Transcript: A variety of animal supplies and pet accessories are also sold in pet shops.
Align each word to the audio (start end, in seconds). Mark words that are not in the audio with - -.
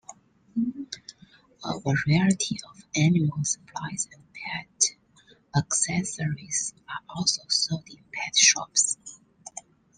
A 1.63 1.79
variety 1.79 2.57
of 2.67 2.83
animal 2.95 3.43
supplies 3.43 4.07
and 4.11 4.23
pet 4.33 4.85
accessories 5.55 6.73
are 6.89 7.15
also 7.19 7.43
sold 7.49 7.87
in 7.87 8.03
pet 8.11 8.35
shops. 8.35 8.97